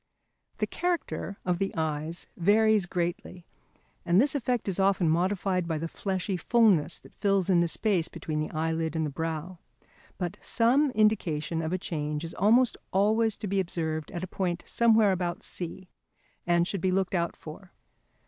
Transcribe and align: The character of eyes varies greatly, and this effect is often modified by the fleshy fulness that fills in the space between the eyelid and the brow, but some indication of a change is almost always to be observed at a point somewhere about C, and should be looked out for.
The 0.57 0.65
character 0.65 1.37
of 1.45 1.61
eyes 1.77 2.25
varies 2.35 2.87
greatly, 2.87 3.45
and 4.03 4.19
this 4.19 4.33
effect 4.33 4.67
is 4.67 4.79
often 4.79 5.07
modified 5.07 5.67
by 5.67 5.77
the 5.77 5.87
fleshy 5.87 6.37
fulness 6.37 6.97
that 6.97 7.13
fills 7.13 7.51
in 7.51 7.61
the 7.61 7.67
space 7.67 8.07
between 8.07 8.39
the 8.39 8.49
eyelid 8.49 8.95
and 8.95 9.05
the 9.05 9.11
brow, 9.11 9.59
but 10.17 10.39
some 10.41 10.89
indication 10.95 11.61
of 11.61 11.71
a 11.71 11.77
change 11.77 12.23
is 12.23 12.33
almost 12.33 12.77
always 12.91 13.37
to 13.37 13.45
be 13.47 13.59
observed 13.59 14.09
at 14.09 14.23
a 14.23 14.27
point 14.27 14.63
somewhere 14.65 15.11
about 15.11 15.43
C, 15.43 15.87
and 16.47 16.67
should 16.67 16.81
be 16.81 16.89
looked 16.91 17.13
out 17.13 17.35
for. 17.35 17.71